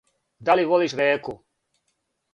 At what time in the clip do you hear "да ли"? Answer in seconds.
0.45-0.65